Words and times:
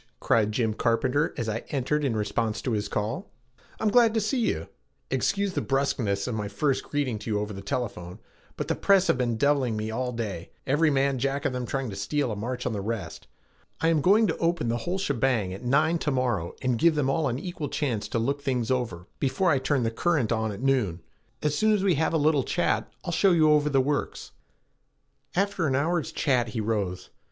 cried 0.19 0.51
Jim 0.51 0.73
Carpenter 0.73 1.31
as 1.37 1.47
I 1.47 1.59
entered 1.69 2.03
in 2.03 2.15
response 2.15 2.59
to 2.63 2.71
his 2.71 2.87
call. 2.87 3.29
"I'm 3.79 3.89
glad 3.89 4.15
to 4.15 4.19
see 4.19 4.39
you. 4.39 4.67
Excuse 5.11 5.53
the 5.53 5.61
bruskness 5.61 6.25
of 6.27 6.33
my 6.33 6.47
first 6.47 6.83
greeting 6.85 7.19
to 7.19 7.29
you 7.29 7.39
over 7.39 7.53
the 7.53 7.61
telephone, 7.61 8.17
but 8.57 8.67
the 8.67 8.73
press 8.73 9.05
have 9.05 9.17
been 9.19 9.37
deviling 9.37 9.77
me 9.77 9.91
all 9.91 10.11
day, 10.11 10.49
every 10.65 10.89
man 10.89 11.19
jack 11.19 11.45
of 11.45 11.53
them 11.53 11.67
trying 11.67 11.91
to 11.91 11.95
steal 11.95 12.31
a 12.31 12.35
march 12.35 12.65
on 12.65 12.73
the 12.73 12.81
rest. 12.81 13.27
I 13.79 13.89
am 13.89 14.01
going 14.01 14.25
to 14.25 14.37
open 14.37 14.69
the 14.69 14.77
whole 14.77 14.97
shebang 14.97 15.53
at 15.53 15.61
nine 15.63 15.99
to 15.99 16.09
morrow 16.09 16.55
and 16.63 16.79
give 16.79 16.95
them 16.95 17.07
all 17.07 17.27
an 17.27 17.37
equal 17.37 17.69
chance 17.69 18.07
to 18.07 18.17
look 18.17 18.41
things 18.41 18.71
over 18.71 19.05
before 19.19 19.51
I 19.51 19.59
turn 19.59 19.83
the 19.83 19.91
current 19.91 20.31
on 20.31 20.51
at 20.51 20.63
noon. 20.63 21.01
As 21.43 21.55
soon 21.55 21.73
as 21.73 21.83
we 21.83 21.93
have 21.93 22.11
a 22.11 22.17
little 22.17 22.43
chat, 22.43 22.91
I'll 23.05 23.11
show 23.11 23.33
you 23.33 23.51
over 23.51 23.69
the 23.69 23.79
works." 23.81 24.31
After 25.35 25.65
half 25.65 25.69
an 25.69 25.75
hour's 25.75 26.11
chat 26.11 26.47
he 26.49 26.59
rose. 26.59 27.11